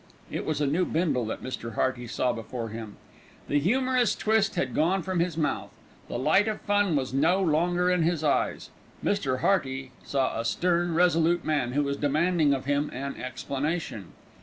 [0.31, 1.75] It was a new Bindle that Mr.
[1.75, 2.97] Hearty saw before him.
[3.47, 5.69] The humorous twist had gone from his mouth,
[6.07, 8.71] the light of fun was no longer in his eyes.
[9.05, 9.41] Mr.
[9.41, 14.13] Hearty saw a stern, resolute man who was demanding of him an explanation.